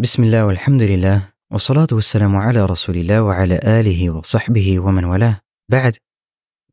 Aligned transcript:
بسم 0.00 0.22
الله 0.22 0.46
والحمد 0.46 0.82
لله 0.82 1.32
والصلاة 1.50 1.86
والسلام 1.92 2.36
على 2.36 2.66
رسول 2.66 2.96
الله 2.96 3.22
وعلى 3.22 3.60
آله 3.64 4.10
وصحبه 4.10 4.78
ومن 4.78 5.04
والاه 5.04 5.40
بعد 5.68 5.96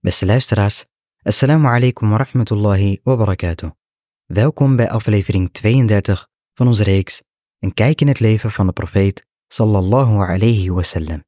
Beste 0.08 0.25
luisteraars, 0.25 0.85
assalamu 1.24 1.67
alaikum 1.67 2.11
wa 2.11 2.17
rahmatullahi 2.17 3.00
wa 3.03 3.16
barakatuh. 3.16 3.71
Welkom 4.25 4.75
bij 4.75 4.90
aflevering 4.90 5.50
32 5.51 6.27
van 6.53 6.67
onze 6.67 6.83
reeks 6.83 7.21
Een 7.59 7.74
kijk 7.74 8.02
in 8.02 8.07
het 8.07 8.20
leven 8.20 8.52
van 8.52 8.67
de 8.67 8.73
profeet 8.73 9.25
sallallahu 9.47 10.17
alayhi 10.17 10.71
wasallam. 10.71 11.23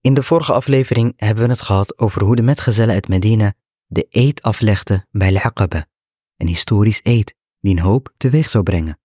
In 0.00 0.14
de 0.14 0.22
vorige 0.22 0.52
aflevering 0.52 1.12
hebben 1.16 1.44
we 1.44 1.50
het 1.50 1.60
gehad 1.60 1.98
over 1.98 2.22
hoe 2.22 2.36
de 2.36 2.42
metgezellen 2.42 2.94
uit 2.94 3.08
Medina 3.08 3.54
de 3.86 4.06
eed 4.10 4.42
aflegden 4.42 5.06
bij 5.10 5.28
Al-Aqaba, 5.28 5.86
een 6.36 6.46
historisch 6.48 7.00
eed 7.02 7.34
die 7.60 7.76
een 7.76 7.82
hoop 7.82 8.14
teweeg 8.16 8.50
zou 8.50 8.64
brengen. 8.64 8.98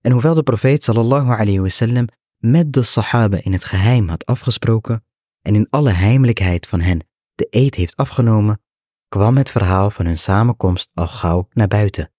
En 0.00 0.12
hoewel 0.12 0.34
de 0.34 0.42
profeet 0.42 0.84
sallallahu 0.84 1.30
alayhi 1.30 1.60
wasallam 1.60 2.06
met 2.36 2.72
de 2.72 2.82
sahaba 2.82 3.38
in 3.42 3.52
het 3.52 3.64
geheim 3.64 4.08
had 4.08 4.26
afgesproken 4.26 5.04
en 5.42 5.54
in 5.54 5.66
alle 5.70 5.90
heimelijkheid 5.90 6.66
van 6.66 6.80
hen 6.80 7.06
de 7.34 7.46
eed 7.50 7.74
heeft 7.74 7.96
afgenomen, 7.96 8.60
kwam 9.08 9.36
het 9.36 9.50
verhaal 9.50 9.90
van 9.90 10.06
hun 10.06 10.18
samenkomst 10.18 10.90
al 10.94 11.08
gauw 11.08 11.48
naar 11.52 11.68
buiten. 11.68 12.12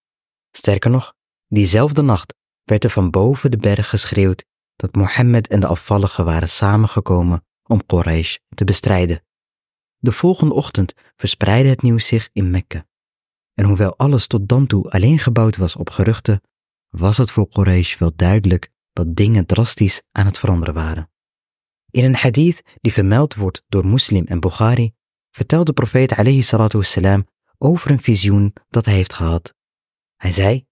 Sterker 0.51 0.89
nog, 0.89 1.13
diezelfde 1.47 2.01
nacht 2.01 2.33
werd 2.63 2.83
er 2.83 2.89
van 2.89 3.09
boven 3.09 3.51
de 3.51 3.57
berg 3.57 3.89
geschreeuwd 3.89 4.45
dat 4.75 4.95
Mohammed 4.95 5.47
en 5.47 5.59
de 5.59 5.67
afvalligen 5.67 6.25
waren 6.25 6.49
samengekomen 6.49 7.45
om 7.63 7.85
Quraysh 7.85 8.35
te 8.55 8.63
bestrijden. 8.63 9.23
De 9.97 10.11
volgende 10.11 10.53
ochtend 10.53 10.93
verspreidde 11.15 11.69
het 11.69 11.81
nieuws 11.81 12.07
zich 12.07 12.29
in 12.33 12.49
Mekka. 12.49 12.85
En 13.53 13.65
hoewel 13.65 13.97
alles 13.97 14.27
tot 14.27 14.47
dan 14.47 14.67
toe 14.67 14.89
alleen 14.89 15.19
gebouwd 15.19 15.57
was 15.57 15.75
op 15.75 15.89
geruchten, 15.89 16.41
was 16.89 17.17
het 17.17 17.31
voor 17.31 17.47
Quraysh 17.47 17.97
wel 17.97 18.11
duidelijk 18.15 18.71
dat 18.93 19.15
dingen 19.15 19.45
drastisch 19.45 20.01
aan 20.11 20.25
het 20.25 20.39
veranderen 20.39 20.73
waren. 20.73 21.09
In 21.89 22.03
een 22.03 22.15
hadith 22.15 22.61
die 22.81 22.93
vermeld 22.93 23.35
wordt 23.35 23.63
door 23.67 23.85
Muslim 23.85 24.25
en 24.25 24.39
Bukhari, 24.39 24.93
vertelt 25.31 25.65
de 25.65 25.73
profeet 25.73 26.11
alayhi 26.11 26.41
salatu 26.41 26.77
wassalam 26.77 27.27
over 27.57 27.91
een 27.91 28.01
visioen 28.01 28.53
dat 28.69 28.85
hij 28.85 28.93
heeft 28.93 29.13
gehad. 29.13 29.53
Hij 30.15 30.31
zei, 30.31 30.65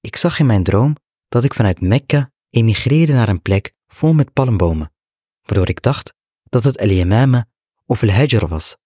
ik 0.00 0.16
zag 0.16 0.38
in 0.38 0.46
mijn 0.46 0.62
droom 0.62 0.96
dat 1.28 1.44
ik 1.44 1.54
vanuit 1.54 1.80
Mekka 1.80 2.32
emigreerde 2.50 3.12
naar 3.12 3.28
een 3.28 3.42
plek 3.42 3.74
vol 3.86 4.12
met 4.12 4.32
palmbomen, 4.32 4.92
waardoor 5.42 5.68
ik 5.68 5.82
dacht 5.82 6.14
dat 6.42 6.64
het 6.64 6.78
Al-Yamama 6.78 7.48
of 7.86 8.02
Al-Hajr 8.02 8.48
was. 8.48 8.76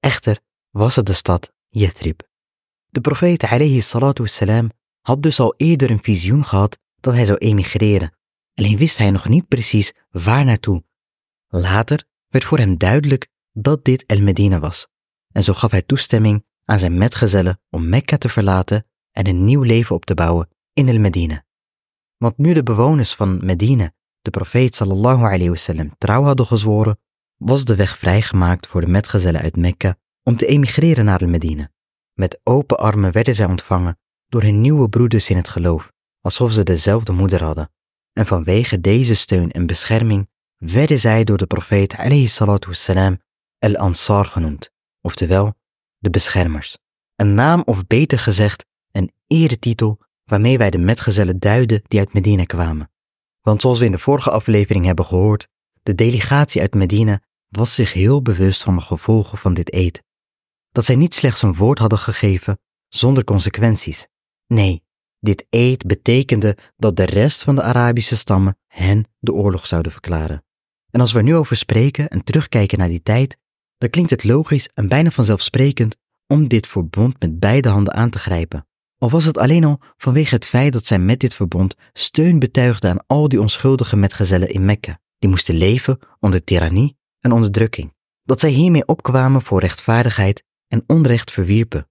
Echter 0.00 0.40
was 0.70 0.96
het 0.96 1.06
de 1.06 1.12
stad 1.12 1.52
Yathrib. 1.68 2.28
De 2.86 3.00
profeet 3.00 3.42
alayhi 3.42 3.80
salatu 3.80 4.22
wassalam 4.22 4.70
had 5.02 5.22
dus 5.22 5.40
al 5.40 5.54
eerder 5.56 5.90
een 5.90 6.02
visioen 6.02 6.44
gehad 6.44 6.78
dat 7.00 7.14
hij 7.14 7.24
zou 7.24 7.38
emigreren, 7.38 8.16
alleen 8.54 8.76
wist 8.76 8.98
hij 8.98 9.10
nog 9.10 9.28
niet 9.28 9.48
precies 9.48 9.92
waar 10.10 10.44
naartoe. 10.44 10.84
Later 11.48 12.04
werd 12.28 12.44
voor 12.44 12.58
hem 12.58 12.78
duidelijk 12.78 13.28
dat 13.52 13.84
dit 13.84 14.06
El 14.06 14.20
Medina 14.20 14.58
was, 14.58 14.86
en 15.32 15.44
zo 15.44 15.52
gaf 15.52 15.70
hij 15.70 15.82
toestemming 15.82 16.44
aan 16.64 16.78
zijn 16.78 16.98
metgezellen 16.98 17.60
om 17.70 17.88
Mekka 17.88 18.18
te 18.18 18.28
verlaten 18.28 18.86
en 19.10 19.26
een 19.26 19.44
nieuw 19.44 19.62
leven 19.62 19.94
op 19.94 20.04
te 20.04 20.14
bouwen 20.14 20.48
in 20.72 20.88
El 20.88 20.98
Medina. 20.98 21.44
Want 22.16 22.38
nu 22.38 22.52
de 22.52 22.62
bewoners 22.62 23.14
van 23.14 23.44
Medina 23.44 23.92
de 24.22 24.30
profeet 24.30 24.74
sallallahu 24.74 25.22
alayhi 25.22 25.48
wasallam 25.48 25.94
trouw 25.98 26.22
hadden 26.22 26.46
gezworen, 26.46 26.98
was 27.36 27.64
de 27.64 27.76
weg 27.76 27.98
vrijgemaakt 27.98 28.66
voor 28.66 28.80
de 28.80 28.86
metgezellen 28.86 29.40
uit 29.40 29.56
Mekka 29.56 29.96
om 30.22 30.36
te 30.36 30.46
emigreren 30.46 31.04
naar 31.04 31.20
El 31.20 31.28
Medina. 31.28 31.70
Met 32.12 32.40
open 32.42 32.78
armen 32.78 33.12
werden 33.12 33.34
zij 33.34 33.46
ontvangen 33.46 33.98
door 34.32 34.42
hun 34.42 34.60
nieuwe 34.60 34.88
broeders 34.88 35.30
in 35.30 35.36
het 35.36 35.48
geloof, 35.48 35.92
alsof 36.20 36.52
ze 36.52 36.62
dezelfde 36.62 37.12
moeder 37.12 37.44
hadden. 37.44 37.70
En 38.12 38.26
vanwege 38.26 38.80
deze 38.80 39.14
steun 39.14 39.50
en 39.50 39.66
bescherming 39.66 40.28
werden 40.56 41.00
zij 41.00 41.24
door 41.24 41.38
de 41.38 41.46
profeet 41.46 41.96
wassalam 42.66 43.20
al-Ansar 43.58 44.24
genoemd, 44.24 44.70
oftewel 45.00 45.54
de 45.98 46.10
beschermers. 46.10 46.78
Een 47.16 47.34
naam 47.34 47.62
of 47.64 47.86
beter 47.86 48.18
gezegd 48.18 48.64
een 48.90 49.12
eretitel 49.26 50.00
waarmee 50.24 50.58
wij 50.58 50.70
de 50.70 50.78
metgezellen 50.78 51.38
duiden 51.38 51.82
die 51.88 51.98
uit 51.98 52.12
Medina 52.12 52.44
kwamen. 52.44 52.90
Want 53.40 53.60
zoals 53.60 53.78
we 53.78 53.84
in 53.84 53.92
de 53.92 53.98
vorige 53.98 54.30
aflevering 54.30 54.84
hebben 54.84 55.04
gehoord, 55.04 55.48
de 55.82 55.94
delegatie 55.94 56.60
uit 56.60 56.74
Medina 56.74 57.20
was 57.48 57.74
zich 57.74 57.92
heel 57.92 58.22
bewust 58.22 58.62
van 58.62 58.76
de 58.76 58.82
gevolgen 58.82 59.38
van 59.38 59.54
dit 59.54 59.72
eed. 59.72 60.02
Dat 60.70 60.84
zij 60.84 60.96
niet 60.96 61.14
slechts 61.14 61.42
een 61.42 61.54
woord 61.54 61.78
hadden 61.78 61.98
gegeven 61.98 62.58
zonder 62.88 63.24
consequenties. 63.24 64.10
Nee, 64.52 64.82
dit 65.20 65.46
eed 65.50 65.86
betekende 65.86 66.56
dat 66.76 66.96
de 66.96 67.04
rest 67.04 67.42
van 67.42 67.54
de 67.54 67.62
Arabische 67.62 68.16
stammen 68.16 68.58
hen 68.66 69.06
de 69.18 69.32
oorlog 69.32 69.66
zouden 69.66 69.92
verklaren. 69.92 70.44
En 70.90 71.00
als 71.00 71.12
we 71.12 71.22
nu 71.22 71.34
over 71.34 71.56
spreken 71.56 72.08
en 72.08 72.24
terugkijken 72.24 72.78
naar 72.78 72.88
die 72.88 73.02
tijd, 73.02 73.36
dan 73.78 73.90
klinkt 73.90 74.10
het 74.10 74.24
logisch 74.24 74.68
en 74.74 74.88
bijna 74.88 75.10
vanzelfsprekend 75.10 75.96
om 76.26 76.48
dit 76.48 76.66
verbond 76.66 77.20
met 77.20 77.38
beide 77.38 77.68
handen 77.68 77.94
aan 77.94 78.10
te 78.10 78.18
grijpen. 78.18 78.66
Al 78.98 79.10
was 79.10 79.24
het 79.24 79.38
alleen 79.38 79.64
al 79.64 79.80
vanwege 79.96 80.34
het 80.34 80.46
feit 80.46 80.72
dat 80.72 80.86
zij 80.86 80.98
met 80.98 81.20
dit 81.20 81.34
verbond 81.34 81.74
steun 81.92 82.38
betuigden 82.38 82.90
aan 82.90 83.04
al 83.06 83.28
die 83.28 83.40
onschuldige 83.40 83.96
metgezellen 83.96 84.48
in 84.48 84.64
Mekka, 84.64 85.00
die 85.18 85.30
moesten 85.30 85.54
leven 85.54 85.98
onder 86.20 86.44
tirannie 86.44 86.96
en 87.20 87.32
onderdrukking. 87.32 87.94
Dat 88.22 88.40
zij 88.40 88.50
hiermee 88.50 88.86
opkwamen 88.86 89.42
voor 89.42 89.60
rechtvaardigheid 89.60 90.44
en 90.68 90.84
onrecht 90.86 91.30
verwierpen. 91.30 91.86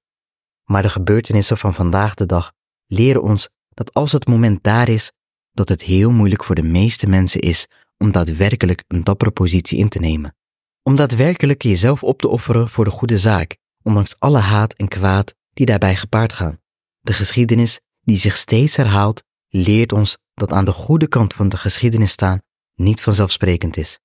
Maar 0.71 0.81
de 0.81 0.89
gebeurtenissen 0.89 1.57
van 1.57 1.73
vandaag 1.73 2.13
de 2.13 2.25
dag 2.25 2.53
leren 2.87 3.21
ons 3.21 3.49
dat 3.69 3.93
als 3.93 4.11
het 4.11 4.27
moment 4.27 4.63
daar 4.63 4.89
is, 4.89 5.11
dat 5.51 5.69
het 5.69 5.81
heel 5.81 6.11
moeilijk 6.11 6.43
voor 6.43 6.55
de 6.55 6.63
meeste 6.63 7.07
mensen 7.07 7.41
is 7.41 7.67
om 7.97 8.11
daadwerkelijk 8.11 8.83
een 8.87 9.03
dappere 9.03 9.31
positie 9.31 9.77
in 9.77 9.89
te 9.89 9.99
nemen. 9.99 10.35
Om 10.83 10.95
daadwerkelijk 10.95 11.61
jezelf 11.61 12.03
op 12.03 12.19
te 12.19 12.27
offeren 12.27 12.69
voor 12.69 12.85
de 12.85 12.91
goede 12.91 13.17
zaak, 13.17 13.57
ondanks 13.83 14.15
alle 14.19 14.37
haat 14.39 14.73
en 14.73 14.87
kwaad 14.87 15.33
die 15.53 15.65
daarbij 15.65 15.95
gepaard 15.95 16.33
gaan. 16.33 16.59
De 16.99 17.13
geschiedenis, 17.13 17.79
die 18.01 18.17
zich 18.17 18.37
steeds 18.37 18.75
herhaalt, 18.75 19.23
leert 19.47 19.91
ons 19.91 20.17
dat 20.33 20.51
aan 20.51 20.65
de 20.65 20.71
goede 20.71 21.07
kant 21.07 21.33
van 21.33 21.49
de 21.49 21.57
geschiedenis 21.57 22.11
staan 22.11 22.41
niet 22.75 23.01
vanzelfsprekend 23.01 23.77
is. 23.77 23.99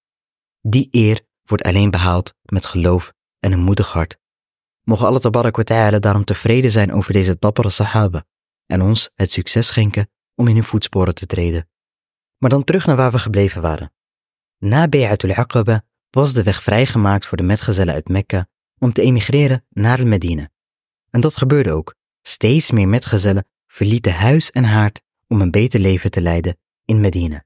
Die 0.61 0.89
eer 0.91 1.21
wordt 1.45 1.65
alleen 1.65 1.91
behaald 1.91 2.35
met 2.43 2.67
geloof 2.67 3.13
en 3.39 3.53
een 3.53 3.65
moedig 3.65 3.93
hart. 3.93 4.19
Mogen 4.89 5.07
Allah 5.07 5.21
tabarak 5.21 5.67
daarom 5.67 6.25
tevreden 6.25 6.71
zijn 6.71 6.93
over 6.93 7.13
deze 7.13 7.37
dappere 7.39 7.71
sahaba 7.71 8.25
en 8.67 8.83
ons 8.83 9.11
het 9.15 9.31
succes 9.31 9.67
schenken 9.67 10.11
om 10.35 10.49
in 10.49 10.55
hun 10.55 10.65
voetsporen 10.65 11.15
te 11.15 11.27
treden. 11.27 11.69
Maar 12.37 12.51
dan 12.51 12.65
terug 12.65 12.87
naar 12.87 12.97
waar 12.97 13.11
we 13.11 13.19
gebleven 13.19 13.63
waren. 13.63 13.93
Na 14.59 14.89
Bay'atul 14.89 15.35
Aqaba 15.35 15.85
was 16.11 16.33
de 16.33 16.43
weg 16.43 16.63
vrijgemaakt 16.63 17.27
voor 17.27 17.37
de 17.37 17.43
metgezellen 17.43 17.95
uit 17.95 18.09
Mekka 18.09 18.49
om 18.79 18.93
te 18.93 19.03
emigreren 19.03 19.65
naar 19.71 20.07
Medina. 20.07 20.49
En 21.11 21.21
dat 21.21 21.37
gebeurde 21.37 21.73
ook. 21.73 21.95
Steeds 22.23 22.71
meer 22.71 22.89
metgezellen 22.89 23.47
verlieten 23.67 24.15
huis 24.15 24.51
en 24.51 24.65
haard 24.65 25.03
om 25.27 25.41
een 25.41 25.51
beter 25.51 25.81
leven 25.81 26.11
te 26.11 26.21
leiden 26.21 26.59
in 26.85 27.01
Medina. 27.01 27.45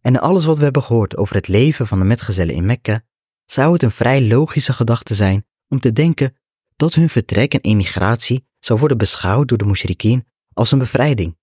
En 0.00 0.20
alles 0.20 0.44
wat 0.44 0.58
we 0.58 0.64
hebben 0.64 0.82
gehoord 0.82 1.16
over 1.16 1.34
het 1.34 1.48
leven 1.48 1.86
van 1.86 1.98
de 1.98 2.04
metgezellen 2.04 2.54
in 2.54 2.64
Mekka, 2.64 3.04
zou 3.46 3.72
het 3.72 3.82
een 3.82 3.90
vrij 3.90 4.26
logische 4.26 4.72
gedachte 4.72 5.14
zijn 5.14 5.46
om 5.68 5.80
te 5.80 5.92
denken 5.92 6.36
dat 6.80 6.94
hun 6.94 7.08
vertrek 7.08 7.54
en 7.54 7.60
emigratie 7.60 8.46
zou 8.58 8.78
worden 8.78 8.98
beschouwd 8.98 9.48
door 9.48 9.58
de 9.58 9.64
mushrikien 9.64 10.26
als 10.52 10.72
een 10.72 10.78
bevrijding. 10.78 11.38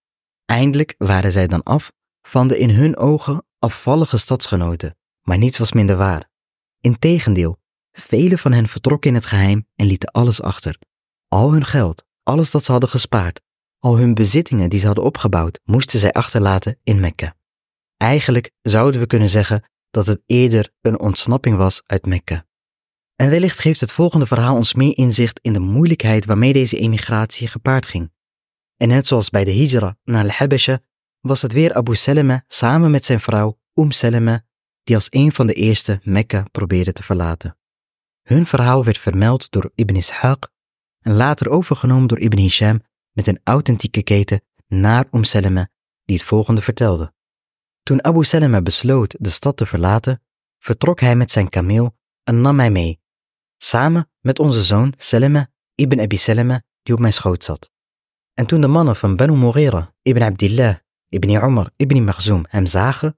Eindelijk 0.46 0.96
waren 0.98 1.32
zij 1.32 1.48
dan 1.48 1.64
af 1.64 1.92
van 2.22 2.48
de 2.48 2.58
in 2.58 2.70
hun 2.70 2.98
ogen 2.98 3.46
afvallige 3.60 4.18
stadsgenoten, 4.18 4.98
maar 5.22 5.38
niets 5.38 5.58
was 5.58 5.72
minder 5.72 5.98
waar. 5.98 6.30
Integendeel, 6.80 7.60
velen 7.92 8.40
van 8.40 8.52
hen 8.52 8.68
vertrokken 8.68 9.10
in 9.10 9.16
het 9.16 9.26
geheim 9.26 9.68
en 9.76 9.86
lieten 9.86 10.12
alles 10.12 10.42
achter. 10.42 10.80
Al 11.28 11.52
hun 11.52 11.66
geld, 11.66 12.04
alles 12.24 12.52
dat 12.52 12.64
ze 12.64 12.72
hadden 12.72 12.90
gespaard, 12.90 13.42
al 13.80 13.98
hun 13.98 14.14
bezittingen 14.14 14.70
die 14.70 14.80
ze 14.80 14.86
hadden 14.86 15.04
opgebouwd, 15.04 15.60
moesten 15.64 16.00
zij 16.00 16.12
achterlaten 16.12 16.80
in 16.84 17.00
Mekka. 17.00 17.36
Eigenlijk 17.98 18.52
zouden 18.62 19.02
we 19.02 19.08
kunnen 19.08 19.30
zeggen 19.30 19.64
dat 19.90 20.06
het 20.06 20.22
eerder 20.26 20.72
een 20.82 21.00
ontsnapping 21.00 21.58
was 21.58 21.82
uit 21.86 22.06
Mekka. 22.06 22.47
En 23.18 23.30
wellicht 23.30 23.60
geeft 23.60 23.80
het 23.80 23.92
volgende 23.92 24.26
verhaal 24.26 24.56
ons 24.56 24.74
meer 24.74 24.98
inzicht 24.98 25.40
in 25.42 25.54
de 25.54 25.60
moeilijkheid 25.60 26.26
waarmee 26.26 26.54
deze 26.54 26.78
emigratie 26.78 27.48
gepaard 27.48 27.86
ging. 27.86 28.12
En 28.76 28.88
net 28.88 29.08
zoals 29.08 29.30
bij 29.30 29.44
de 29.44 29.54
hijra 29.54 29.98
naar 30.04 30.24
Al-Habasha 30.24 30.80
was 31.20 31.42
het 31.42 31.54
weer 31.54 31.74
Abu 31.74 31.96
Salama 31.96 32.44
samen 32.48 32.92
met 32.92 33.06
zijn 33.06 33.20
vrouw 33.20 33.60
Umm 33.74 33.92
Salama 33.92 34.46
die 34.84 34.96
als 34.96 35.08
een 35.10 35.32
van 35.32 35.48
de 35.48 35.54
eerste 35.54 36.00
Mekka 36.04 36.46
probeerde 36.52 36.94
te 36.94 37.04
verlaten. 37.04 37.58
Hun 38.24 38.46
verhaal 38.46 38.84
werd 38.84 38.98
vermeld 38.98 39.52
door 39.52 39.72
Ibn 39.76 40.02
Ishaq 40.02 40.52
en 41.00 41.14
later 41.14 41.50
overgenomen 41.50 42.08
door 42.08 42.20
Ibn 42.20 42.38
Hisham 42.38 42.82
met 43.12 43.28
een 43.28 43.40
authentieke 43.44 44.04
keten 44.04 44.42
naar 44.68 45.08
Umm 45.12 45.24
Salama 45.24 45.70
die 46.06 46.18
het 46.18 46.26
volgende 46.26 46.62
vertelde. 46.62 47.14
Toen 47.84 48.04
Abu 48.04 48.24
Salama 48.24 48.62
besloot 48.62 49.16
de 49.20 49.30
stad 49.30 49.58
te 49.58 49.66
verlaten, 49.66 50.22
vertrok 50.60 51.00
hij 51.00 51.16
met 51.16 51.32
zijn 51.32 51.50
kameel 51.50 51.96
en 52.24 52.42
nam 52.42 52.56
mij 52.56 52.72
mee, 52.72 53.00
samen 53.58 54.10
met 54.20 54.40
onze 54.40 54.64
zoon 54.64 54.94
Salama 54.98 55.48
ibn 55.76 56.00
Abi 56.00 56.18
Salama 56.18 56.62
die 56.84 56.94
op 56.94 57.00
mijn 57.00 57.14
schoot 57.14 57.44
zat. 57.44 57.72
En 58.34 58.46
toen 58.46 58.62
de 58.62 58.68
mannen 58.68 58.96
van 58.96 59.16
Banu 59.16 59.36
Mughira 59.38 59.94
ibn 60.02 60.22
Abdillah 60.22 60.78
Ibn 61.10 61.30
Umar 61.30 61.70
ibn 61.76 62.04
Makhzoom 62.04 62.46
hem 62.50 62.66
zagen, 62.66 63.18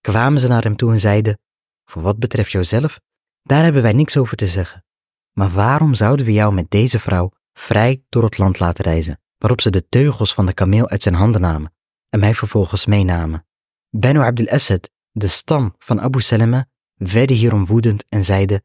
kwamen 0.00 0.40
ze 0.40 0.48
naar 0.48 0.62
hem 0.62 0.76
toe 0.76 0.92
en 0.92 1.00
zeiden, 1.00 1.38
voor 1.84 2.02
wat 2.02 2.18
betreft 2.18 2.50
jouzelf, 2.50 3.00
daar 3.42 3.62
hebben 3.62 3.82
wij 3.82 3.92
niks 3.92 4.16
over 4.16 4.36
te 4.36 4.46
zeggen. 4.46 4.84
Maar 5.32 5.50
waarom 5.50 5.94
zouden 5.94 6.26
we 6.26 6.32
jou 6.32 6.54
met 6.54 6.70
deze 6.70 6.98
vrouw 6.98 7.32
vrij 7.52 8.04
door 8.08 8.24
het 8.24 8.38
land 8.38 8.58
laten 8.58 8.84
reizen, 8.84 9.20
waarop 9.38 9.60
ze 9.60 9.70
de 9.70 9.88
teugels 9.88 10.34
van 10.34 10.46
de 10.46 10.52
kameel 10.52 10.88
uit 10.88 11.02
zijn 11.02 11.14
handen 11.14 11.40
namen 11.40 11.74
en 12.08 12.20
mij 12.20 12.34
vervolgens 12.34 12.86
meenamen? 12.86 13.46
Banu 13.90 14.18
Abdul 14.18 14.48
Asad, 14.48 14.90
de 15.10 15.28
stam 15.28 15.74
van 15.78 16.00
Abu 16.00 16.20
Salama, 16.20 16.66
werden 16.94 17.36
hierom 17.36 17.66
woedend 17.66 18.04
en 18.08 18.24
zeiden, 18.24 18.64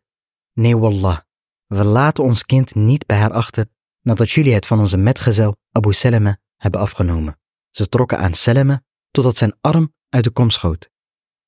nee 0.55 0.77
wallah, 0.77 1.19
we 1.65 1.83
laten 1.83 2.23
ons 2.23 2.45
kind 2.45 2.75
niet 2.75 3.05
bij 3.05 3.17
haar 3.17 3.31
achter 3.31 3.67
nadat 4.01 4.31
jullie 4.31 4.53
het 4.53 4.67
van 4.67 4.79
onze 4.79 4.97
metgezel 4.97 5.55
Abu 5.71 5.93
Salama 5.93 6.37
hebben 6.55 6.81
afgenomen. 6.81 7.39
Ze 7.71 7.89
trokken 7.89 8.17
aan 8.17 8.33
Salama 8.33 8.83
totdat 9.11 9.37
zijn 9.37 9.53
arm 9.61 9.93
uit 10.09 10.23
de 10.23 10.29
kom 10.29 10.49
schoot. 10.49 10.89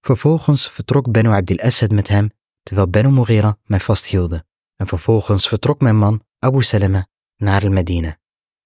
Vervolgens 0.01 0.71
vertrok 0.71 1.12
Benu 1.12 1.30
Abdil 1.30 1.59
Asad 1.59 1.92
met 1.92 2.07
hem, 2.07 2.31
terwijl 2.63 2.89
Benu 2.89 3.09
Mughira 3.09 3.57
mij 3.63 3.80
vasthielden. 3.80 4.48
En 4.75 4.88
vervolgens 4.88 5.48
vertrok 5.48 5.81
mijn 5.81 5.98
man 5.98 6.24
Abu 6.39 6.63
Salama 6.63 7.07
naar 7.36 7.59
de 7.59 7.69
Medina. 7.69 8.18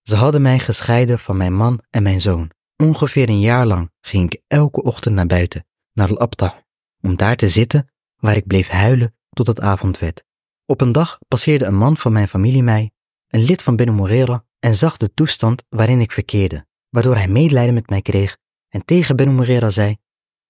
Ze 0.02 0.16
hadden 0.16 0.42
mij 0.42 0.60
gescheiden 0.60 1.20
van 1.20 1.38
mijn 1.38 1.54
man 1.54 1.84
en 1.90 2.04
mijn 2.04 2.22
zoon. 2.22 2.52
Ongeveer 2.76 3.30
een 3.30 3.40
jaar 3.40 3.66
lang 3.66 3.92
ging 4.02 4.32
ik 4.32 4.42
elke 4.48 4.84
ochtend 4.84 5.16
naar 5.16 5.26
buiten, 5.26 5.66
naar 5.94 6.10
Al-Abtah, 6.10 6.54
om 7.02 7.16
daar 7.16 7.36
te 7.36 7.50
zitten 7.50 7.92
waar 8.16 8.36
ik 8.36 8.48
bleef 8.48 8.68
huilen 8.68 9.16
tot 9.30 9.48
het 9.48 9.60
avond 9.60 10.00
werd. 10.00 10.24
Op 10.72 10.82
een 10.82 10.92
dag 10.92 11.20
passeerde 11.28 11.66
een 11.66 11.78
man 11.78 11.98
van 11.98 12.12
mijn 12.12 12.28
familie 12.28 12.64
mij, 12.64 12.92
een 13.28 13.44
lid 13.44 13.64
van 13.64 13.76
Benu 13.76 13.92
Mughira, 13.92 14.46
en 14.60 14.76
zag 14.76 14.98
de 14.98 15.14
toestand 15.14 15.64
waarin 15.70 16.02
ik 16.02 16.12
verkeerde, 16.12 16.66
waardoor 16.90 17.16
hij 17.16 17.28
medelijden 17.28 17.74
met 17.74 17.90
mij 17.90 18.02
kreeg 18.02 18.38
en 18.70 18.86
tegen 18.86 19.16
Benu 19.16 19.32
Mughira 19.32 19.70
zei, 19.70 19.98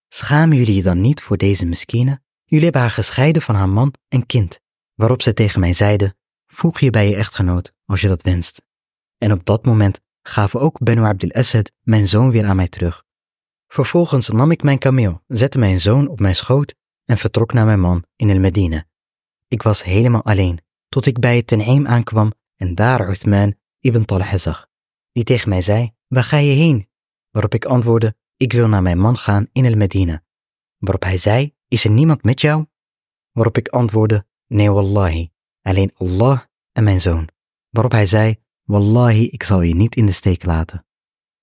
Schamen 0.10 0.58
jullie 0.58 0.76
je 0.76 0.82
dan 0.82 1.02
niet 1.02 1.22
voor 1.22 1.38
deze 1.38 1.66
miskine? 1.66 2.22
Jullie 2.44 2.64
hebben 2.64 2.82
haar 2.82 2.92
gescheiden 2.92 3.42
van 3.42 3.56
haar 3.56 3.70
man 3.70 3.94
en 4.08 4.26
kind, 4.26 4.60
waarop 4.94 5.22
zij 5.22 5.34
tegen 5.34 5.60
mij 5.60 5.74
zeiden, 5.74 6.18
voeg 6.48 6.80
je 6.80 6.90
bij 6.90 7.10
je 7.10 7.16
echtgenoot 7.16 7.74
als 7.86 8.02
je 8.02 8.08
dat 8.08 8.22
wenst. 8.22 8.62
En 9.18 9.32
op 9.32 9.46
dat 9.46 9.66
moment 9.66 10.00
gaven 10.22 10.60
ook 10.60 10.80
Benu 10.80 11.02
Abdel 11.02 11.32
Asad 11.32 11.72
mijn 11.82 12.08
zoon 12.08 12.32
weer 12.32 12.46
aan 12.46 12.56
mij 12.56 12.68
terug. 12.68 13.04
Vervolgens 13.68 14.30
nam 14.30 14.52
ik 14.52 14.64
mijn 14.64 14.80
kameel, 14.80 15.22
zette 15.28 15.58
mijn 15.58 15.80
zoon 15.80 16.08
op 16.08 16.20
mijn 16.20 16.36
schoot 16.36 16.76
en 17.06 17.18
vertrok 17.18 17.54
naar 17.54 17.66
mijn 17.66 17.80
man 17.80 18.04
in 18.16 18.30
El 18.30 18.40
Medina. 18.40 18.90
Ik 19.52 19.62
was 19.62 19.84
helemaal 19.84 20.24
alleen, 20.24 20.60
tot 20.90 21.06
ik 21.06 21.20
bij 21.20 21.36
het 21.36 21.48
Ten'im 21.48 21.88
aankwam 21.88 22.34
en 22.56 22.76
daar 22.76 23.10
Uthman 23.10 23.56
ibn 23.80 24.04
Talha 24.04 24.38
zag, 24.38 24.68
die 25.12 25.24
tegen 25.24 25.50
mij 25.50 25.62
zei, 25.62 25.94
waar 26.08 26.24
ga 26.24 26.38
je 26.38 26.52
heen? 26.52 26.90
Waarop 27.32 27.54
ik 27.54 27.66
antwoordde, 27.66 28.16
ik 28.38 28.54
wil 28.54 28.68
naar 28.68 28.82
mijn 28.82 29.00
man 29.00 29.18
gaan 29.18 29.48
in 29.52 29.66
El 29.66 29.76
Medina. 29.76 30.24
Waarop 30.78 31.04
hij 31.04 31.18
zei, 31.18 31.56
is 31.68 31.84
er 31.86 31.92
niemand 31.92 32.24
met 32.24 32.42
jou? 32.42 32.66
Waarop 33.32 33.58
ik 33.58 33.68
antwoordde, 33.68 34.26
nee 34.48 34.72
wallahi, 34.72 35.30
alleen 35.62 35.92
Allah 35.98 36.42
en 36.72 36.84
mijn 36.84 37.02
zoon. 37.02 37.30
Waarop 37.70 37.92
hij 37.92 38.06
zei, 38.06 38.36
wallahi, 38.64 39.28
ik 39.28 39.44
zal 39.44 39.62
je 39.62 39.76
niet 39.76 39.96
in 39.96 40.06
de 40.06 40.12
steek 40.12 40.46
laten. 40.46 40.86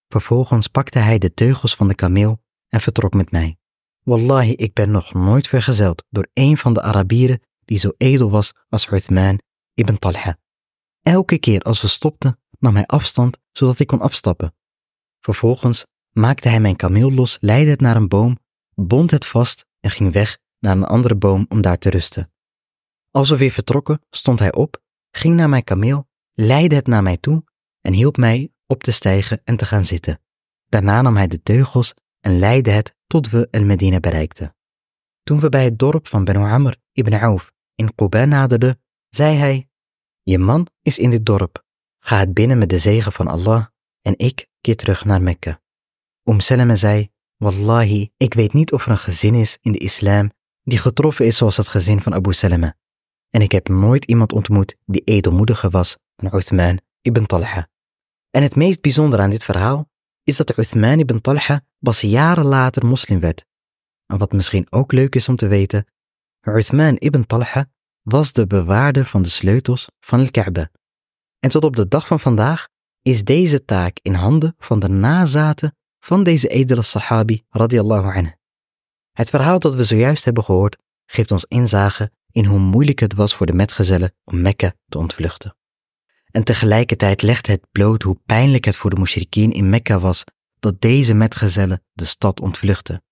Vervolgens 0.08 0.68
pakte 0.68 0.98
hij 0.98 1.18
de 1.18 1.34
teugels 1.34 1.74
van 1.74 1.88
de 1.88 1.94
kameel 1.94 2.42
en 2.68 2.80
vertrok 2.80 3.14
met 3.14 3.30
mij. 3.30 3.58
Wallahi, 4.02 4.52
ik 4.52 4.72
ben 4.72 4.90
nog 4.90 5.14
nooit 5.14 5.48
vergezeld 5.48 6.04
door 6.10 6.28
een 6.32 6.56
van 6.56 6.72
de 6.72 6.82
Arabieren 6.82 7.40
die 7.68 7.78
zo 7.78 7.92
edel 7.96 8.30
was 8.30 8.52
als 8.68 8.90
Uthman 8.90 9.40
ibn 9.74 9.96
Talha. 9.98 10.38
Elke 11.02 11.38
keer 11.38 11.60
als 11.60 11.80
we 11.80 11.88
stopten, 11.88 12.38
nam 12.58 12.74
hij 12.74 12.86
afstand 12.86 13.38
zodat 13.52 13.78
ik 13.78 13.86
kon 13.86 14.00
afstappen. 14.00 14.54
Vervolgens 15.20 15.86
maakte 16.10 16.48
hij 16.48 16.60
mijn 16.60 16.76
kameel 16.76 17.12
los, 17.12 17.38
leidde 17.40 17.70
het 17.70 17.80
naar 17.80 17.96
een 17.96 18.08
boom, 18.08 18.38
bond 18.74 19.10
het 19.10 19.26
vast 19.26 19.66
en 19.80 19.90
ging 19.90 20.12
weg 20.12 20.38
naar 20.58 20.76
een 20.76 20.84
andere 20.84 21.14
boom 21.16 21.46
om 21.48 21.60
daar 21.60 21.78
te 21.78 21.90
rusten. 21.90 22.32
Als 23.10 23.30
we 23.30 23.36
weer 23.36 23.50
vertrokken, 23.50 24.00
stond 24.10 24.38
hij 24.38 24.52
op, 24.52 24.82
ging 25.10 25.36
naar 25.36 25.48
mijn 25.48 25.64
kameel, 25.64 26.08
leidde 26.32 26.76
het 26.76 26.86
naar 26.86 27.02
mij 27.02 27.16
toe 27.16 27.44
en 27.80 27.92
hielp 27.92 28.16
mij 28.16 28.52
op 28.66 28.82
te 28.82 28.92
stijgen 28.92 29.40
en 29.44 29.56
te 29.56 29.64
gaan 29.64 29.84
zitten. 29.84 30.20
Daarna 30.66 31.02
nam 31.02 31.16
hij 31.16 31.28
de 31.28 31.42
teugels 31.42 31.94
en 32.20 32.38
leidde 32.38 32.70
het 32.70 32.96
tot 33.06 33.30
we 33.30 33.48
El 33.50 33.64
Medina 33.64 34.00
bereikten. 34.00 34.56
Toen 35.22 35.40
we 35.40 35.48
bij 35.48 35.64
het 35.64 35.78
dorp 35.78 36.06
van 36.06 36.24
Benu 36.24 36.38
Amr 36.38 36.76
ibn 36.92 37.14
Auf 37.14 37.52
in 37.78 37.94
Quba 37.94 38.24
naderden, 38.24 38.80
zei 39.08 39.36
hij, 39.36 39.68
je 40.22 40.38
man 40.38 40.66
is 40.82 40.98
in 40.98 41.10
dit 41.10 41.26
dorp, 41.26 41.64
ga 41.98 42.18
het 42.18 42.34
binnen 42.34 42.58
met 42.58 42.68
de 42.68 42.78
zegen 42.78 43.12
van 43.12 43.26
Allah 43.26 43.66
en 44.02 44.14
ik 44.16 44.48
keer 44.60 44.76
terug 44.76 45.04
naar 45.04 45.22
Mekka. 45.22 45.60
Om 46.22 46.40
Salama 46.40 46.76
zei, 46.76 47.10
Wallahi, 47.36 48.10
ik 48.16 48.34
weet 48.34 48.52
niet 48.52 48.72
of 48.72 48.84
er 48.84 48.90
een 48.90 48.98
gezin 48.98 49.34
is 49.34 49.58
in 49.60 49.72
de 49.72 49.78
islam 49.78 50.30
die 50.62 50.78
getroffen 50.78 51.26
is 51.26 51.36
zoals 51.36 51.56
het 51.56 51.68
gezin 51.68 52.00
van 52.00 52.14
Abu 52.14 52.32
Salama. 52.32 52.76
En 53.30 53.42
ik 53.42 53.52
heb 53.52 53.68
nooit 53.68 54.04
iemand 54.04 54.32
ontmoet 54.32 54.76
die 54.84 55.02
edelmoediger 55.04 55.70
was 55.70 55.96
dan 56.16 56.34
Uthman 56.34 56.80
ibn 57.00 57.24
Talha. 57.24 57.68
En 58.30 58.42
het 58.42 58.56
meest 58.56 58.80
bijzondere 58.80 59.22
aan 59.22 59.30
dit 59.30 59.44
verhaal 59.44 59.90
is 60.22 60.36
dat 60.36 60.58
Uthman 60.58 60.98
ibn 60.98 61.20
Talha 61.20 61.64
pas 61.78 62.00
jaren 62.00 62.44
later 62.44 62.86
moslim 62.86 63.20
werd. 63.20 63.44
En 64.06 64.18
wat 64.18 64.32
misschien 64.32 64.66
ook 64.70 64.92
leuk 64.92 65.14
is 65.14 65.28
om 65.28 65.36
te 65.36 65.46
weten, 65.46 65.86
Uthman 66.56 66.96
ibn 66.96 67.24
Talha 67.26 67.70
was 68.02 68.32
de 68.32 68.46
bewaarder 68.46 69.04
van 69.04 69.22
de 69.22 69.28
sleutels 69.28 69.88
van 70.00 70.20
al-Kaaba. 70.20 70.70
En 71.38 71.50
tot 71.50 71.64
op 71.64 71.76
de 71.76 71.88
dag 71.88 72.06
van 72.06 72.20
vandaag 72.20 72.68
is 73.02 73.24
deze 73.24 73.64
taak 73.64 73.98
in 74.02 74.14
handen 74.14 74.54
van 74.58 74.78
de 74.78 74.88
nazaten 74.88 75.76
van 75.98 76.22
deze 76.22 76.48
edele 76.48 76.82
sahabi 76.82 77.44
radiallahu 77.48 78.16
anhu. 78.16 78.32
Het 79.12 79.30
verhaal 79.30 79.58
dat 79.58 79.74
we 79.74 79.84
zojuist 79.84 80.24
hebben 80.24 80.44
gehoord 80.44 80.76
geeft 81.06 81.30
ons 81.30 81.44
inzage 81.44 82.10
in 82.30 82.44
hoe 82.44 82.58
moeilijk 82.58 82.98
het 82.98 83.14
was 83.14 83.34
voor 83.34 83.46
de 83.46 83.52
metgezellen 83.52 84.14
om 84.24 84.40
Mekka 84.40 84.74
te 84.88 84.98
ontvluchten. 84.98 85.56
En 86.30 86.44
tegelijkertijd 86.44 87.22
legt 87.22 87.46
het 87.46 87.66
bloot 87.72 88.02
hoe 88.02 88.20
pijnlijk 88.26 88.64
het 88.64 88.76
voor 88.76 88.90
de 88.90 89.00
mushrikien 89.00 89.52
in 89.52 89.68
Mekka 89.68 89.98
was 89.98 90.24
dat 90.58 90.80
deze 90.80 91.14
metgezellen 91.14 91.82
de 91.92 92.04
stad 92.04 92.40
ontvluchten. 92.40 93.02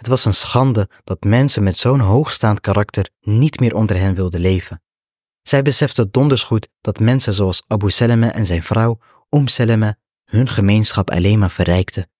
Het 0.00 0.08
was 0.08 0.24
een 0.24 0.34
schande 0.34 0.88
dat 1.04 1.24
mensen 1.24 1.62
met 1.62 1.78
zo'n 1.78 2.00
hoogstaand 2.00 2.60
karakter 2.60 3.10
niet 3.20 3.60
meer 3.60 3.74
onder 3.74 3.96
hen 3.96 4.14
wilden 4.14 4.40
leven. 4.40 4.82
Zij 5.42 5.62
beseften 5.62 6.10
donders 6.10 6.42
goed 6.42 6.68
dat 6.80 6.98
mensen 6.98 7.34
zoals 7.34 7.62
Abu 7.66 7.90
Salama 7.90 8.32
en 8.32 8.46
zijn 8.46 8.62
vrouw 8.62 8.98
Om 9.28 9.48
Salama 9.48 9.98
hun 10.24 10.48
gemeenschap 10.48 11.10
alleen 11.10 11.38
maar 11.38 11.50
verrijkten. 11.50 12.10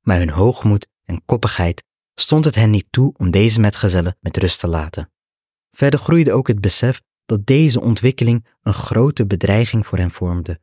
Maar 0.00 0.18
hun 0.18 0.30
hoogmoed 0.30 0.88
en 1.04 1.24
koppigheid 1.24 1.84
stond 2.14 2.44
het 2.44 2.54
hen 2.54 2.70
niet 2.70 2.86
toe 2.90 3.14
om 3.16 3.30
deze 3.30 3.60
metgezellen 3.60 4.16
met 4.20 4.36
rust 4.36 4.60
te 4.60 4.66
laten. 4.68 5.12
Verder 5.70 6.00
groeide 6.00 6.32
ook 6.32 6.48
het 6.48 6.60
besef 6.60 7.02
dat 7.24 7.46
deze 7.46 7.80
ontwikkeling 7.80 8.46
een 8.62 8.74
grote 8.74 9.26
bedreiging 9.26 9.86
voor 9.86 9.98
hen 9.98 10.10
vormde. 10.10 10.60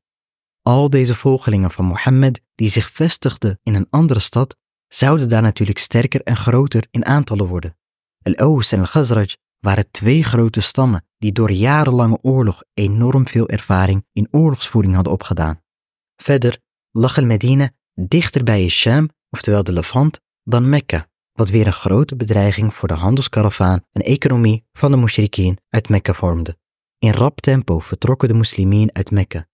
Al 0.62 0.90
deze 0.90 1.16
volgelingen 1.16 1.72
van 1.72 1.86
Mohammed 1.86 2.42
die 2.56 2.70
zich 2.70 2.92
vestigden 2.92 3.60
in 3.64 3.76
een 3.76 3.88
andere 3.90 4.20
stad, 4.20 4.56
zouden 4.94 5.30
daar 5.30 5.42
natuurlijk 5.42 5.80
sterker 5.80 6.22
en 6.22 6.36
groter 6.36 6.88
in 6.92 7.06
aantallen 7.06 7.48
worden. 7.48 7.78
Al-Aws 8.22 8.72
en 8.72 8.80
Al-Khazraj 8.80 9.36
waren 9.60 9.92
twee 9.92 10.24
grote 10.24 10.62
stammen 10.62 11.06
die 11.18 11.32
door 11.32 11.52
jarenlange 11.52 12.18
oorlog 12.22 12.64
enorm 12.74 13.28
veel 13.28 13.48
ervaring 13.48 14.06
in 14.12 14.28
oorlogsvoering 14.32 14.96
hadden 14.96 15.14
opgedaan. 15.14 15.62
Verder 16.16 16.60
lag 16.92 17.18
Al-Medina 17.18 17.70
dichter 17.94 18.44
bij 18.44 18.68
Sham, 18.70 19.10
oftewel 19.30 19.64
de 19.64 19.74
Levant, 19.74 20.20
dan 20.44 20.70
Mekka, 20.70 21.08
wat 21.32 21.50
weer 21.50 21.68
een 21.68 21.74
grote 21.74 22.16
bedreiging 22.16 22.74
voor 22.74 22.88
de 22.88 22.94
handelskaravaan 22.94 23.86
en 23.92 24.02
economie 24.02 24.66
van 24.74 24.92
de 24.92 24.98
mushrikeen 24.98 25.58
uit 25.70 25.90
Mekka 25.90 26.14
vormde. 26.14 26.58
In 27.00 27.12
rap 27.12 27.42
tempo 27.42 27.80
vertrokken 27.80 28.28
de 28.28 28.34
moslimien 28.34 28.90
uit 28.94 29.12
Mekka. 29.12 29.48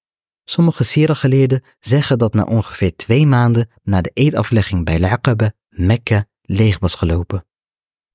Sommige 0.50 0.84
Sira-geleerden 0.84 1.64
zeggen 1.80 2.18
dat 2.18 2.34
na 2.34 2.44
ongeveer 2.44 2.96
twee 2.96 3.26
maanden 3.26 3.70
na 3.84 4.02
de 4.02 4.12
eedaflegging 4.14 4.86
bij 4.86 5.04
Al-Aqaba 5.04 5.52
Mekka 5.70 6.26
leeg 6.42 6.80
was 6.80 6.96
gelopen. 6.96 7.46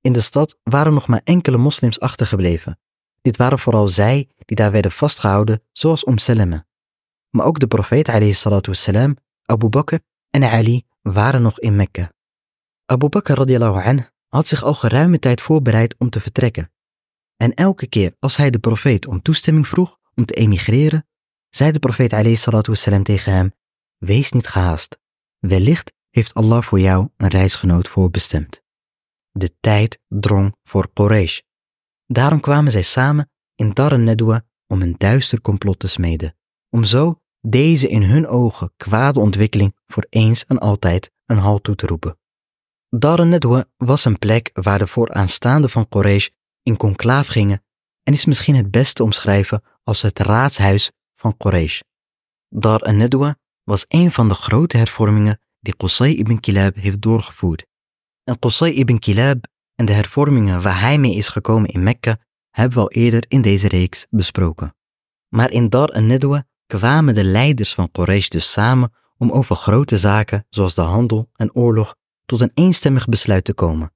In 0.00 0.12
de 0.12 0.20
stad 0.20 0.58
waren 0.62 0.94
nog 0.94 1.06
maar 1.06 1.20
enkele 1.24 1.56
moslims 1.56 2.00
achtergebleven. 2.00 2.78
Dit 3.20 3.36
waren 3.36 3.58
vooral 3.58 3.88
zij 3.88 4.28
die 4.44 4.56
daar 4.56 4.70
werden 4.70 4.92
vastgehouden, 4.92 5.62
zoals 5.72 6.04
Om 6.04 6.18
Salama. 6.18 6.66
Maar 7.30 7.46
ook 7.46 7.58
de 7.58 7.66
profeet 7.66 8.36
wassalam, 8.66 9.16
Abu 9.44 9.68
Bakr 9.68 9.96
en 10.30 10.44
Ali 10.44 10.84
waren 11.02 11.42
nog 11.42 11.60
in 11.60 11.76
Mekka. 11.76 12.12
Abu 12.84 13.08
Bakr 13.08 13.32
radiallahu 13.32 14.04
had 14.28 14.46
zich 14.46 14.62
al 14.62 14.74
geruime 14.74 15.18
tijd 15.18 15.40
voorbereid 15.40 15.94
om 15.98 16.10
te 16.10 16.20
vertrekken. 16.20 16.72
En 17.36 17.54
elke 17.54 17.86
keer 17.86 18.14
als 18.18 18.36
hij 18.36 18.50
de 18.50 18.58
profeet 18.58 19.06
om 19.06 19.22
toestemming 19.22 19.68
vroeg 19.68 19.98
om 20.14 20.24
te 20.24 20.34
emigreren, 20.34 21.06
zei 21.56 21.70
de 21.70 21.78
profeet 21.78 22.12
wassalam, 22.66 23.02
tegen 23.02 23.32
hem, 23.32 23.54
wees 23.98 24.32
niet 24.32 24.46
gehaast. 24.46 24.98
Wellicht 25.38 25.92
heeft 26.10 26.34
Allah 26.34 26.62
voor 26.62 26.80
jou 26.80 27.08
een 27.16 27.28
reisgenoot 27.28 27.88
voorbestemd. 27.88 28.62
De 29.30 29.54
tijd 29.60 29.98
drong 30.08 30.56
voor 30.62 30.90
Quraysh. 30.92 31.40
Daarom 32.06 32.40
kwamen 32.40 32.72
zij 32.72 32.82
samen 32.82 33.30
in 33.54 33.70
Dar 33.72 33.98
Nedwa 33.98 34.44
om 34.66 34.82
een 34.82 34.94
duister 34.98 35.40
complot 35.40 35.78
te 35.78 35.88
smeden, 35.88 36.36
om 36.70 36.84
zo 36.84 37.20
deze 37.40 37.88
in 37.88 38.02
hun 38.02 38.26
ogen 38.26 38.72
kwade 38.76 39.20
ontwikkeling 39.20 39.76
voor 39.86 40.06
eens 40.08 40.46
en 40.46 40.58
altijd 40.58 41.10
een 41.26 41.38
halt 41.38 41.64
toe 41.64 41.74
te 41.74 41.86
roepen. 41.86 42.18
Dar 42.88 43.18
al-Nadwa 43.18 43.64
was 43.76 44.04
een 44.04 44.18
plek 44.18 44.50
waar 44.52 44.78
de 44.78 44.86
vooraanstaanden 44.86 45.70
van 45.70 45.88
Quraysh 45.88 46.28
in 46.62 46.76
conclaaf 46.76 47.26
gingen 47.26 47.64
en 48.02 48.12
is 48.12 48.24
misschien 48.24 48.54
het 48.54 48.70
beste 48.70 49.02
omschrijven 49.02 49.62
als 49.82 50.02
het 50.02 50.18
raadshuis 50.18 50.90
van 51.24 51.36
Quraysh. 51.36 51.80
Dar 52.48 52.80
al-Nadwa 52.80 53.36
was 53.62 53.84
een 53.88 54.12
van 54.12 54.28
de 54.28 54.34
grote 54.34 54.76
hervormingen 54.76 55.40
die 55.60 55.76
Qusay 55.76 56.10
ibn 56.10 56.40
Kilab 56.40 56.74
heeft 56.74 57.00
doorgevoerd. 57.00 57.66
En 58.24 58.38
Qusay 58.38 58.70
ibn 58.70 58.98
Kilab 58.98 59.46
en 59.74 59.86
de 59.86 59.92
hervormingen 59.92 60.62
waar 60.62 60.80
hij 60.80 60.98
mee 60.98 61.14
is 61.14 61.28
gekomen 61.28 61.68
in 61.68 61.82
Mekka 61.82 62.18
hebben 62.50 62.78
we 62.78 62.84
al 62.84 62.90
eerder 62.90 63.24
in 63.28 63.42
deze 63.42 63.68
reeks 63.68 64.06
besproken. 64.10 64.74
Maar 65.28 65.50
in 65.50 65.68
Dar 65.68 65.88
al-Nadwa 65.88 66.44
kwamen 66.66 67.14
de 67.14 67.24
leiders 67.24 67.74
van 67.74 67.90
Quraysh 67.90 68.28
dus 68.28 68.52
samen 68.52 68.92
om 69.16 69.30
over 69.30 69.56
grote 69.56 69.98
zaken 69.98 70.46
zoals 70.50 70.74
de 70.74 70.82
handel 70.82 71.30
en 71.36 71.54
oorlog 71.54 71.94
tot 72.24 72.40
een 72.40 72.50
eenstemmig 72.54 73.06
besluit 73.06 73.44
te 73.44 73.54
komen. 73.54 73.92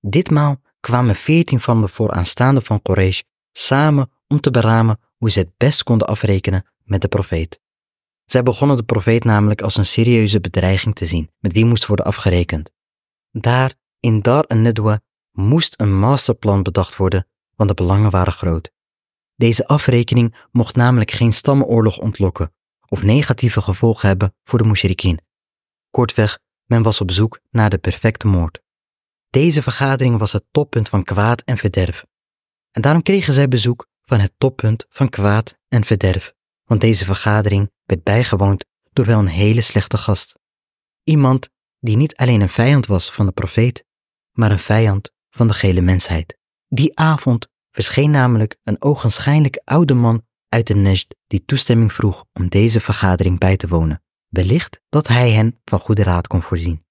Ditmaal 0.00 0.60
kwamen 0.80 1.16
veertien 1.16 1.60
van 1.60 1.80
de 1.80 1.88
vooraanstaanden 1.88 2.62
van 2.62 2.82
Quraysh 2.82 3.20
samen 3.52 4.10
om 4.26 4.40
te 4.40 4.50
beramen 4.50 4.98
hoe 5.18 5.30
ze 5.30 5.38
het 5.38 5.56
best 5.56 5.82
konden 5.82 6.08
afrekenen 6.08 6.66
met 6.84 7.00
de 7.00 7.08
profeet. 7.08 7.60
Zij 8.24 8.42
begonnen 8.42 8.76
de 8.76 8.82
profeet 8.82 9.24
namelijk 9.24 9.62
als 9.62 9.76
een 9.76 9.86
serieuze 9.86 10.40
bedreiging 10.40 10.94
te 10.94 11.06
zien, 11.06 11.30
met 11.38 11.52
wie 11.52 11.64
moest 11.64 11.86
worden 11.86 12.06
afgerekend. 12.06 12.70
Daar, 13.30 13.74
in 14.00 14.20
Dar 14.22 14.44
en 14.44 15.02
moest 15.32 15.80
een 15.80 15.98
masterplan 15.98 16.62
bedacht 16.62 16.96
worden, 16.96 17.26
want 17.54 17.68
de 17.68 17.74
belangen 17.74 18.10
waren 18.10 18.32
groot. 18.32 18.70
Deze 19.34 19.66
afrekening 19.66 20.34
mocht 20.50 20.76
namelijk 20.76 21.10
geen 21.10 21.32
stammenoorlog 21.32 21.98
ontlokken 21.98 22.52
of 22.88 23.02
negatieve 23.02 23.60
gevolgen 23.60 24.08
hebben 24.08 24.34
voor 24.42 24.58
de 24.58 24.64
mushrikien. 24.64 25.20
Kortweg, 25.90 26.38
men 26.64 26.82
was 26.82 27.00
op 27.00 27.10
zoek 27.10 27.40
naar 27.50 27.70
de 27.70 27.78
perfecte 27.78 28.26
moord. 28.26 28.60
Deze 29.30 29.62
vergadering 29.62 30.18
was 30.18 30.32
het 30.32 30.44
toppunt 30.50 30.88
van 30.88 31.04
kwaad 31.04 31.40
en 31.40 31.56
verderf. 31.56 32.04
En 32.70 32.82
daarom 32.82 33.02
kregen 33.02 33.34
zij 33.34 33.48
bezoek 33.48 33.88
van 34.08 34.20
het 34.20 34.32
toppunt 34.38 34.86
van 34.88 35.08
kwaad 35.08 35.58
en 35.68 35.84
verderf, 35.84 36.34
want 36.64 36.80
deze 36.80 37.04
vergadering 37.04 37.70
werd 37.84 38.02
bijgewoond 38.02 38.64
door 38.92 39.04
wel 39.04 39.18
een 39.18 39.26
hele 39.26 39.60
slechte 39.60 39.98
gast. 39.98 40.38
Iemand 41.02 41.50
die 41.80 41.96
niet 41.96 42.16
alleen 42.16 42.40
een 42.40 42.48
vijand 42.48 42.86
was 42.86 43.12
van 43.12 43.26
de 43.26 43.32
profeet, 43.32 43.84
maar 44.32 44.50
een 44.50 44.58
vijand 44.58 45.10
van 45.30 45.48
de 45.48 45.54
gele 45.54 45.80
mensheid. 45.80 46.38
Die 46.68 46.98
avond 46.98 47.48
verscheen 47.70 48.10
namelijk 48.10 48.56
een 48.62 48.82
ogenschijnlijk 48.82 49.60
oude 49.64 49.94
man 49.94 50.26
uit 50.48 50.66
de 50.66 50.74
Nejd 50.74 51.16
die 51.26 51.44
toestemming 51.44 51.92
vroeg 51.92 52.24
om 52.32 52.48
deze 52.48 52.80
vergadering 52.80 53.38
bij 53.38 53.56
te 53.56 53.68
wonen. 53.68 54.02
Wellicht 54.28 54.80
dat 54.88 55.08
hij 55.08 55.30
hen 55.30 55.60
van 55.64 55.80
goede 55.80 56.02
raad 56.02 56.26
kon 56.26 56.42
voorzien. 56.42 56.84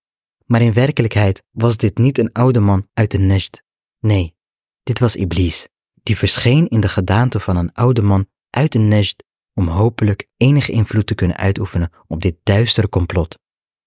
Maar 0.45 0.61
in 0.61 0.73
werkelijkheid 0.73 1.43
was 1.51 1.77
dit 1.77 1.97
niet 1.97 2.17
een 2.17 2.31
oude 2.31 2.59
man 2.59 2.89
uit 2.93 3.11
de 3.11 3.19
Nejd. 3.19 3.63
Nee, 3.99 4.35
dit 4.83 4.99
was 4.99 5.15
Iblis, 5.15 5.67
die 6.07 6.17
verscheen 6.17 6.67
in 6.67 6.79
de 6.79 6.89
gedaante 6.89 7.39
van 7.39 7.55
een 7.55 7.73
oude 7.73 8.01
man 8.01 8.27
uit 8.49 8.71
de 8.71 8.79
Nejd 8.79 9.23
om 9.53 9.67
hopelijk 9.67 10.27
enige 10.37 10.71
invloed 10.71 11.07
te 11.07 11.15
kunnen 11.15 11.37
uitoefenen 11.37 11.91
op 12.07 12.21
dit 12.21 12.35
duistere 12.43 12.89
complot. 12.89 13.39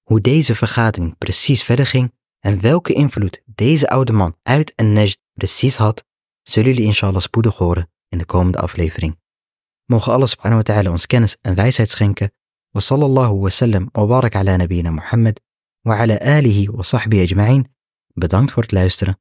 Hoe 0.03 0.21
deze 0.21 0.55
vergadering 0.55 1.19
precies 1.19 1.63
verder 1.63 1.87
ging 1.87 2.13
en 2.39 2.61
welke 2.61 2.93
invloed 2.93 3.43
deze 3.47 3.89
oude 3.89 4.13
man 4.13 4.37
uit 4.43 4.73
een 4.77 4.93
Nejd 4.93 5.19
precies 5.35 5.77
had, 5.77 6.05
zullen 6.43 6.69
jullie 6.69 6.87
inshallah 6.87 7.21
spoedig 7.21 7.57
horen 7.57 7.91
in 8.09 8.19
de 8.19 8.25
komende 8.25 8.59
aflevering. 8.59 9.19
Mogen 9.85 10.13
Allah 10.13 10.29
subhanahu 10.29 10.63
wa 10.65 10.75
ta'ala 10.75 10.91
ons 10.91 11.07
kennis 11.07 11.37
en 11.41 11.55
wijsheid 11.55 11.91
schenken. 11.91 12.33
Wa 12.71 12.81
sallallahu 12.81 13.41
wa 13.41 13.49
sallam 13.49 13.89
wa 13.93 14.07
barak 14.07 14.35
ala 14.35 14.57
nabiyina 14.57 14.91
Muhammad 14.91 15.41
wa 15.81 15.97
ala 15.97 16.19
alihi 16.19 16.71
wa 16.71 16.83
sahbihi 16.83 17.23
ajma'in. 17.23 17.75
Bedankt 18.15 18.53
voor 18.53 18.63
het 18.63 18.73
luisteren. 18.73 19.21